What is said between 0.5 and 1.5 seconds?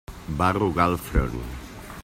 arrugar el front.